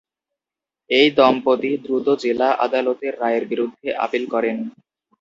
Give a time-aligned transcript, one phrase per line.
[0.89, 4.57] এই দম্পতি দ্রুত জেলা আদালতের রায়ের বিরুদ্ধে আপিল করেন।